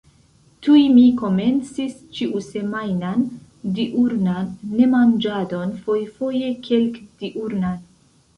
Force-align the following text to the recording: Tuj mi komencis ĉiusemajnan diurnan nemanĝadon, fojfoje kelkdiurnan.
Tuj 0.67 0.79
mi 0.93 1.01
komencis 1.17 1.91
ĉiusemajnan 2.19 3.21
diurnan 3.75 4.49
nemanĝadon, 4.79 5.77
fojfoje 5.85 6.51
kelkdiurnan. 6.71 7.79